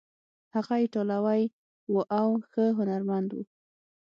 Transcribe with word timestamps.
هغه 0.55 0.73
ایټالوی 0.83 1.43
و 1.93 1.95
او 2.19 2.27
ښه 2.49 2.65
هنرمند 2.77 3.29
و. 3.33 3.37